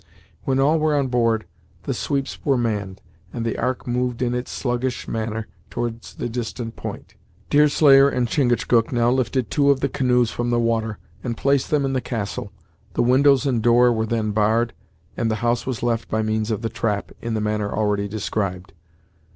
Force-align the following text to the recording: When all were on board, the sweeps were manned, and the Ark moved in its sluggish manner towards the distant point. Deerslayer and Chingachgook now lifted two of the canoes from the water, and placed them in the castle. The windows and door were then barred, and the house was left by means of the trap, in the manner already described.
When 0.45 0.59
all 0.59 0.79
were 0.79 0.97
on 0.97 1.09
board, 1.09 1.45
the 1.83 1.93
sweeps 1.93 2.43
were 2.43 2.57
manned, 2.57 3.03
and 3.31 3.45
the 3.45 3.55
Ark 3.59 3.85
moved 3.85 4.23
in 4.23 4.33
its 4.33 4.49
sluggish 4.49 5.07
manner 5.07 5.47
towards 5.69 6.15
the 6.15 6.27
distant 6.27 6.75
point. 6.75 7.13
Deerslayer 7.51 8.09
and 8.09 8.27
Chingachgook 8.27 8.91
now 8.91 9.11
lifted 9.11 9.51
two 9.51 9.69
of 9.69 9.79
the 9.79 9.89
canoes 9.89 10.31
from 10.31 10.49
the 10.49 10.59
water, 10.59 10.97
and 11.23 11.37
placed 11.37 11.69
them 11.69 11.85
in 11.85 11.93
the 11.93 12.01
castle. 12.01 12.51
The 12.95 13.03
windows 13.03 13.45
and 13.45 13.61
door 13.61 13.93
were 13.93 14.07
then 14.07 14.31
barred, 14.31 14.73
and 15.15 15.29
the 15.29 15.35
house 15.45 15.67
was 15.67 15.83
left 15.83 16.09
by 16.09 16.23
means 16.23 16.49
of 16.49 16.63
the 16.63 16.69
trap, 16.69 17.11
in 17.21 17.35
the 17.35 17.39
manner 17.41 17.71
already 17.71 18.07
described. 18.07 18.73